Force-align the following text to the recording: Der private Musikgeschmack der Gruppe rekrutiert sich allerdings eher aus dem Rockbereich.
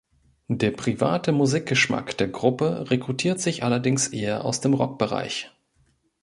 Der 0.49 0.71
private 0.71 1.31
Musikgeschmack 1.31 2.17
der 2.17 2.27
Gruppe 2.27 2.89
rekrutiert 2.89 3.39
sich 3.39 3.61
allerdings 3.63 4.07
eher 4.07 4.45
aus 4.45 4.59
dem 4.59 4.73
Rockbereich. 4.73 5.51